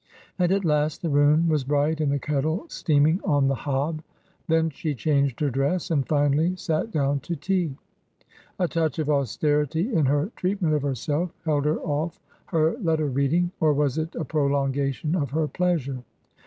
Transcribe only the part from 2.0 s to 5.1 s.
and the kettle steaming on the hob. Then she